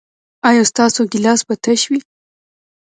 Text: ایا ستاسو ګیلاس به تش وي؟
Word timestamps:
ایا 0.49 0.63
ستاسو 0.71 1.01
ګیلاس 1.11 1.41
به 1.47 1.55
تش 1.63 1.81
وي؟ 1.91 1.99